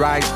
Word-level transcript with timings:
right 0.00 0.29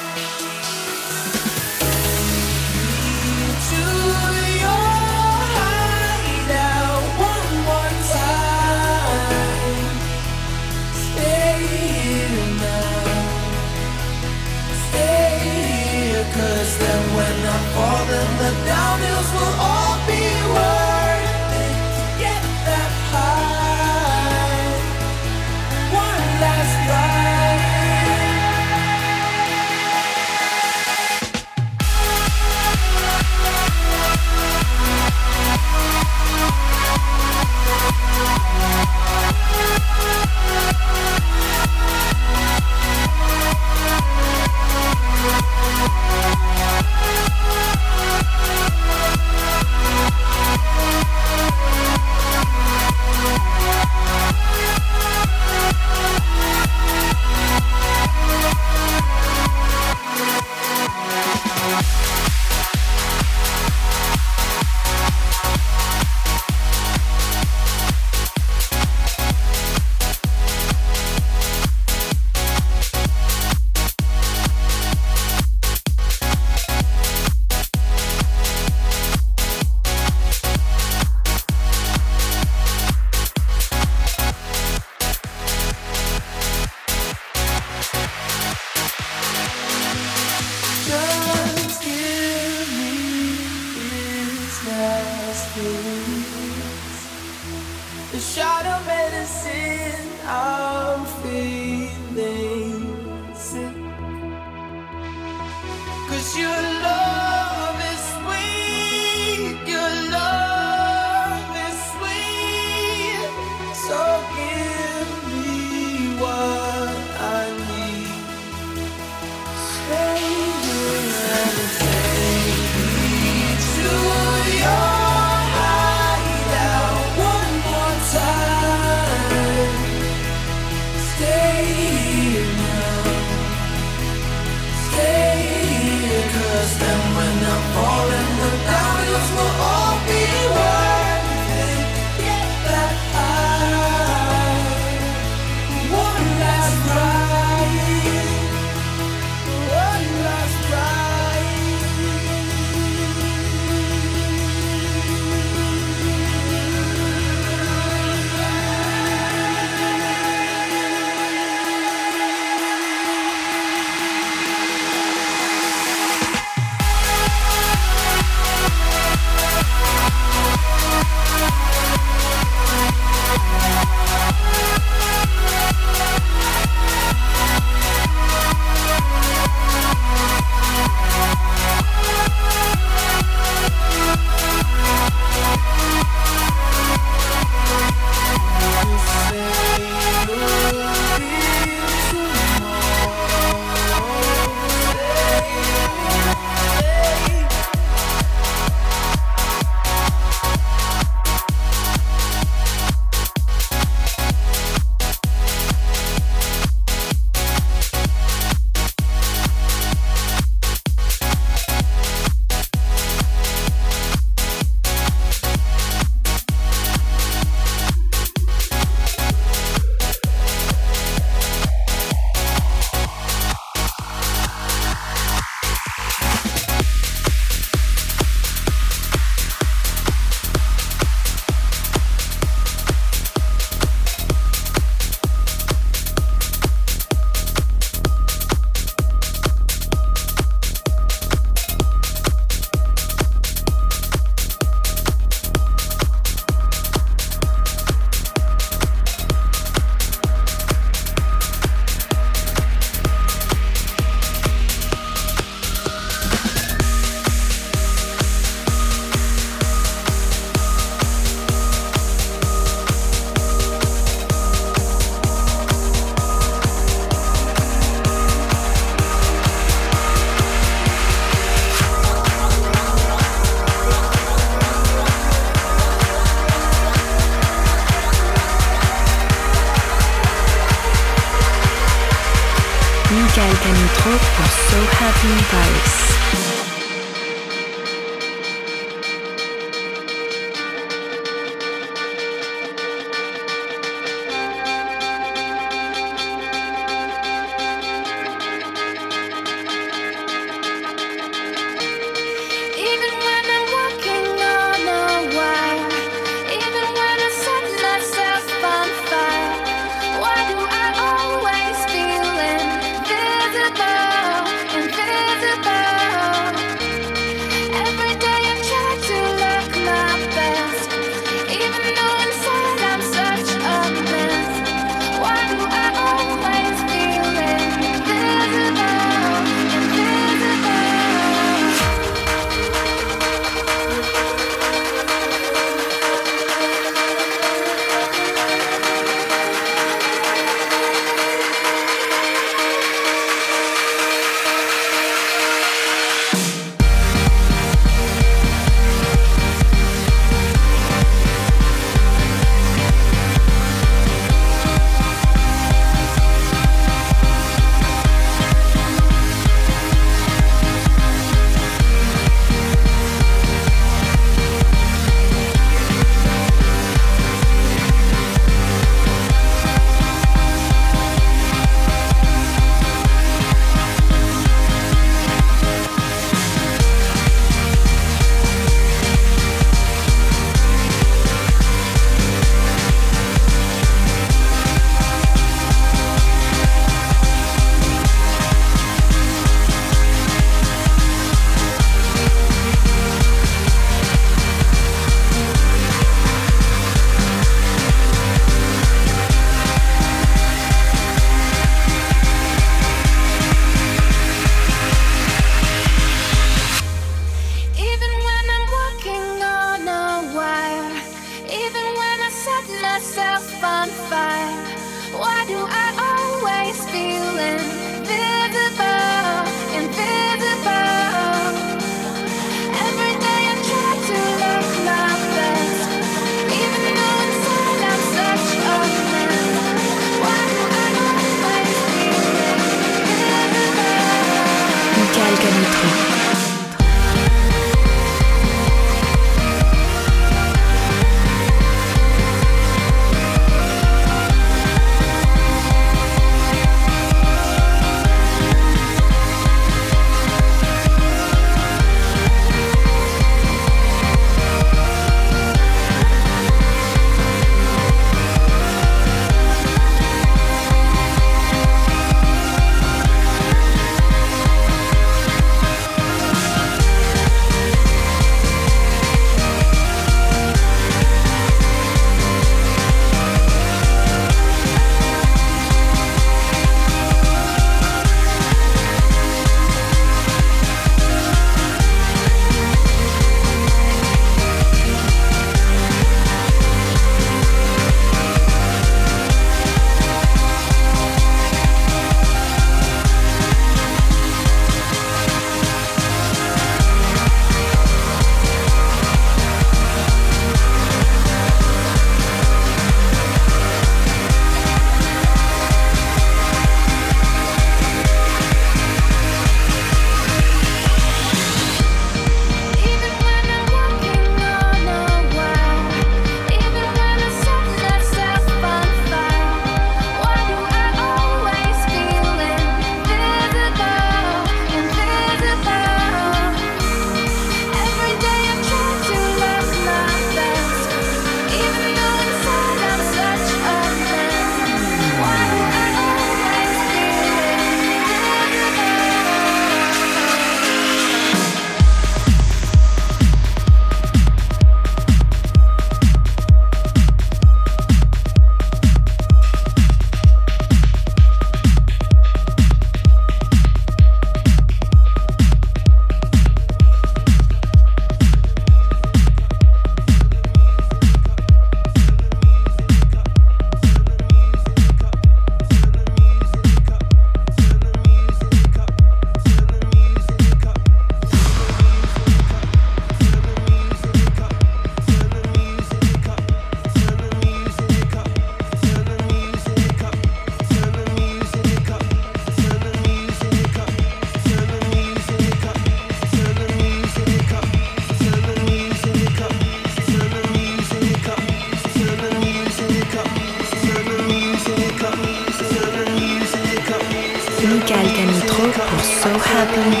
Happy 599.50 600.00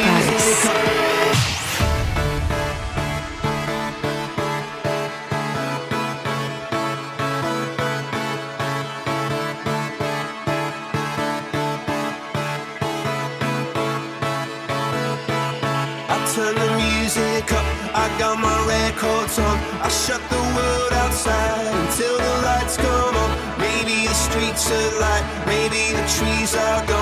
i 19.82 19.88
shut 19.88 20.20
the 20.30 20.36
world 20.36 20.92
outside 20.92 21.66
until 21.82 22.16
the 22.16 22.42
lights 22.46 22.76
come 22.76 23.16
on. 23.16 23.30
Maybe 23.58 24.06
the 24.06 24.14
streets 24.14 24.70
are 24.70 25.00
light, 25.00 25.24
maybe 25.46 25.92
the 25.96 26.06
trees 26.06 26.54
are 26.54 26.86
gone 26.86 26.99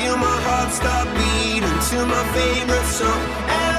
feel 0.00 0.16
my 0.16 0.40
heart 0.46 0.72
stop 0.72 1.06
beating 1.16 1.78
to 1.90 2.06
my 2.06 2.24
favorite 2.32 2.86
song. 2.86 3.69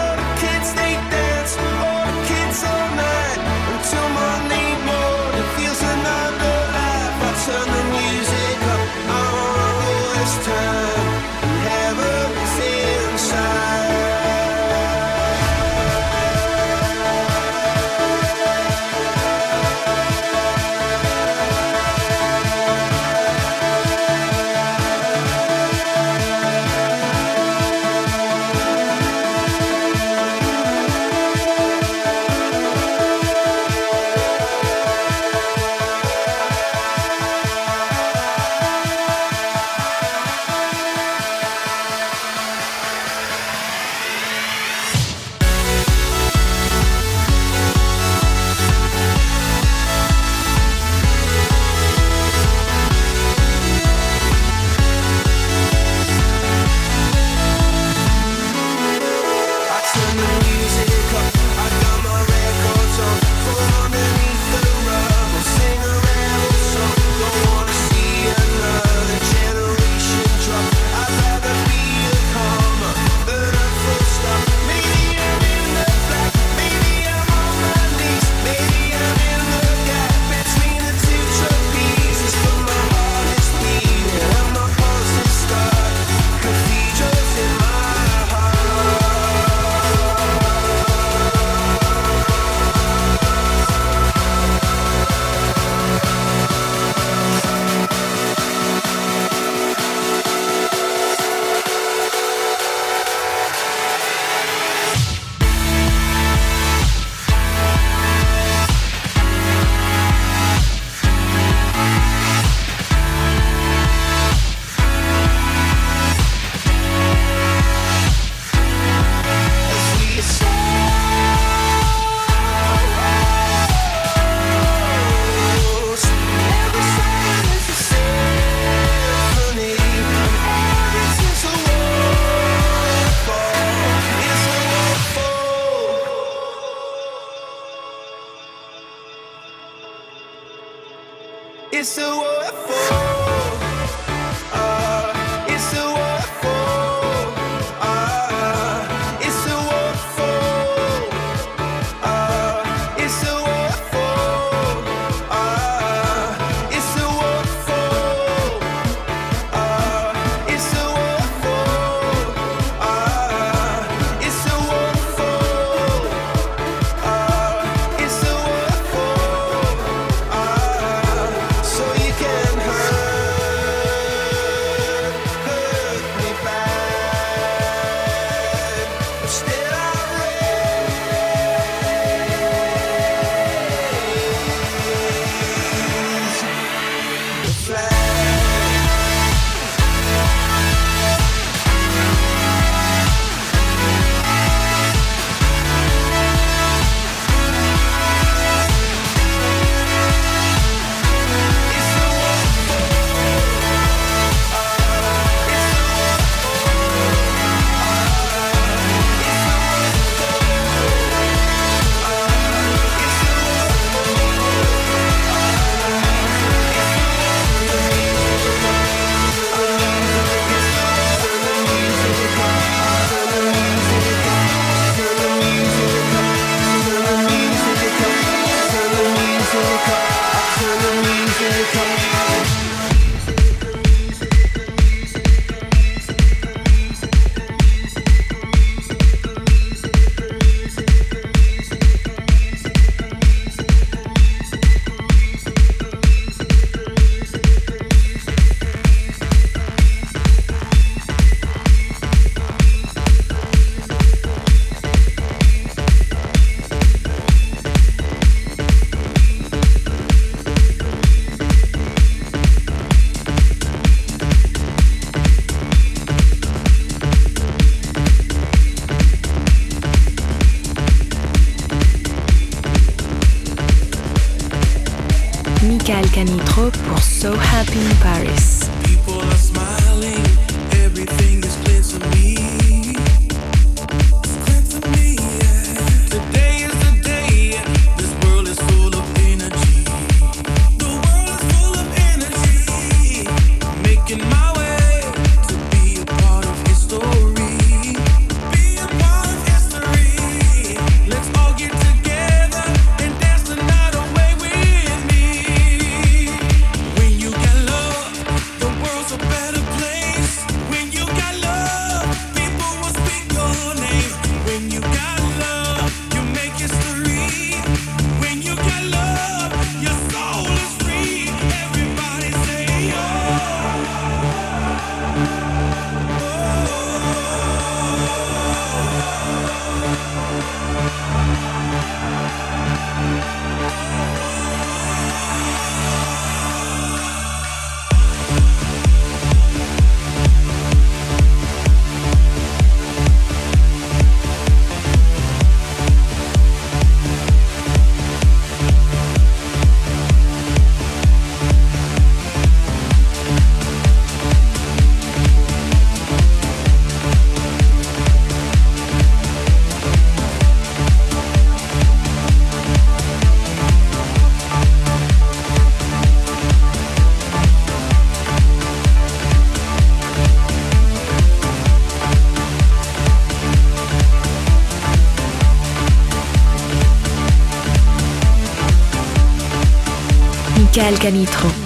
Michael 380.82 380.98
Canitro. 380.98 381.61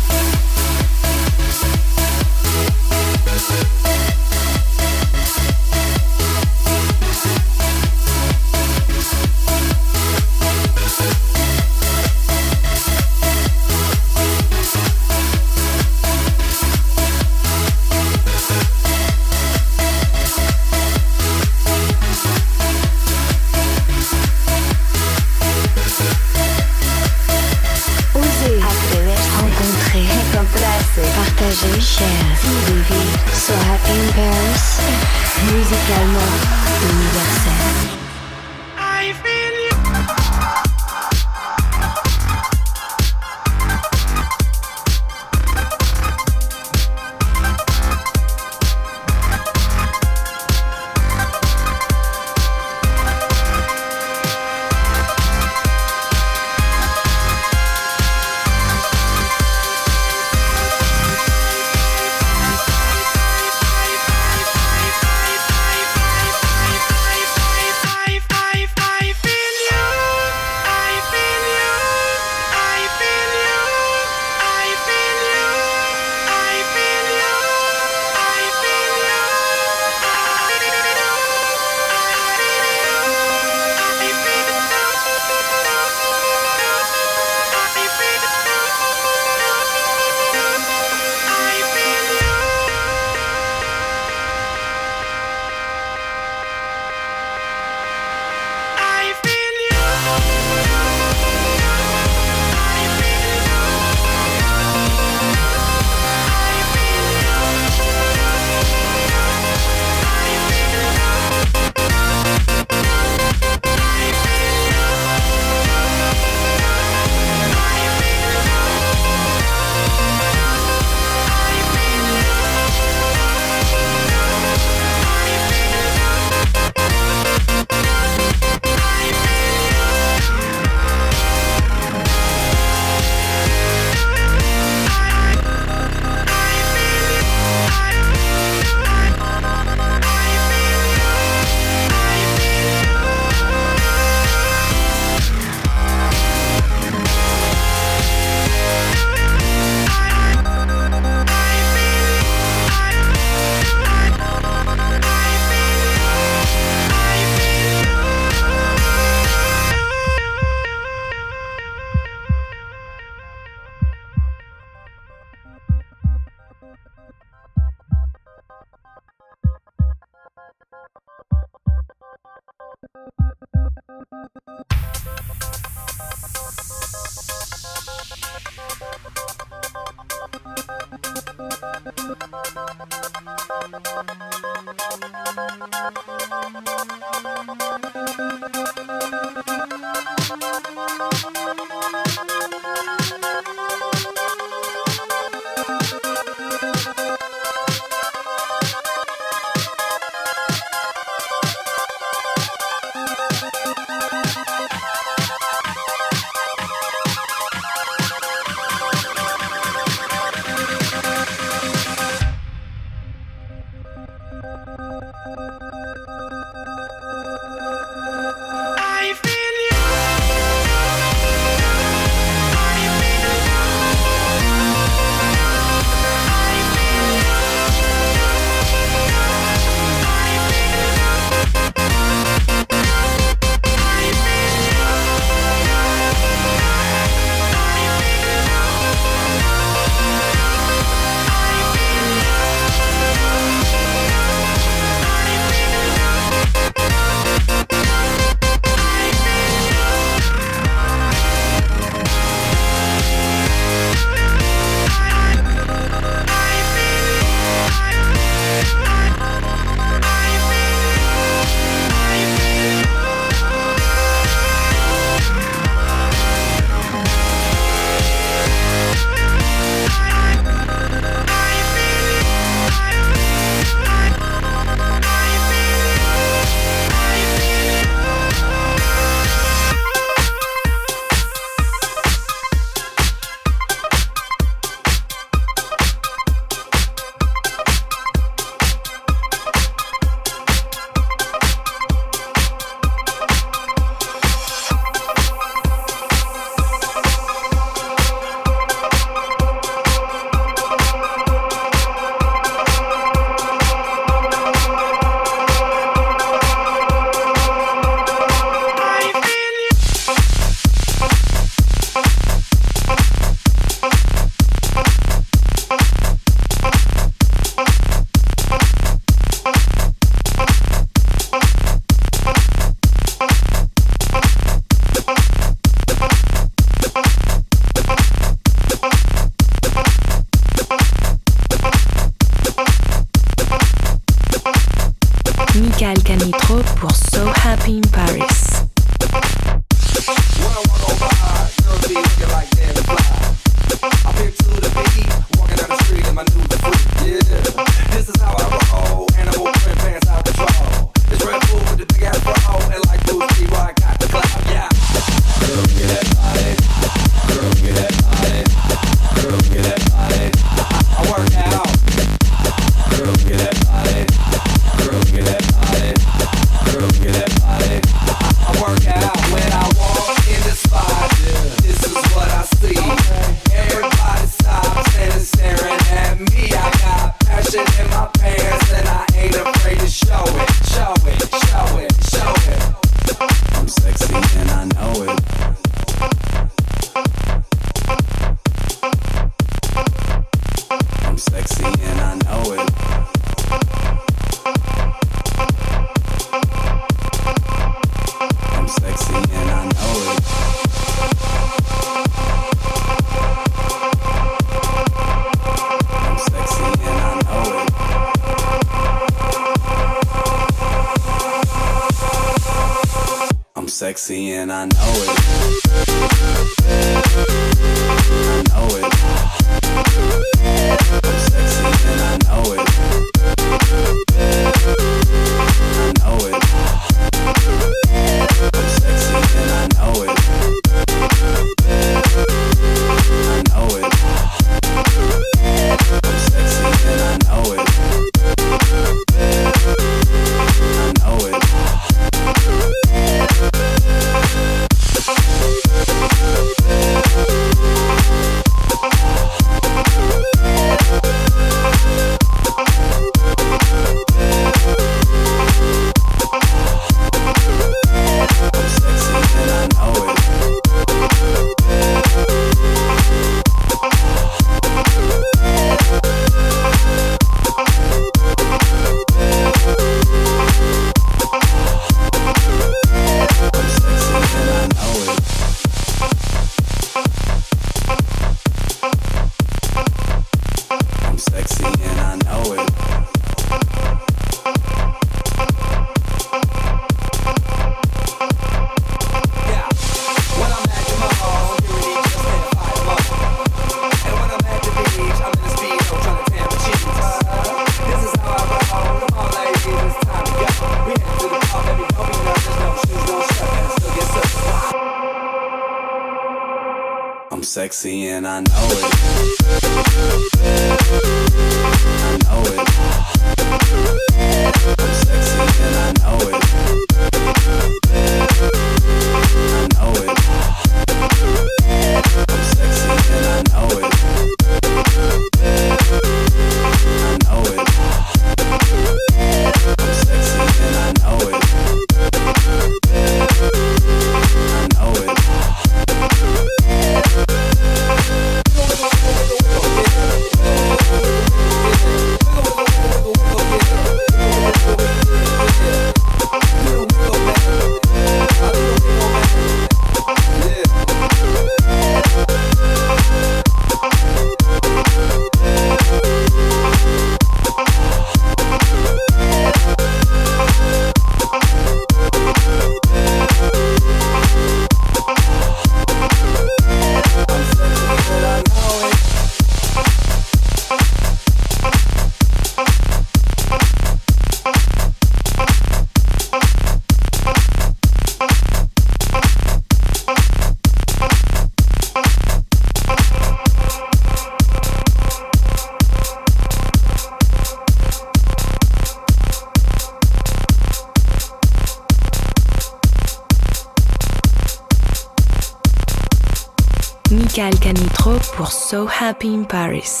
Happy 599.21 599.35
in 599.35 599.45
Paris. 599.45 600.00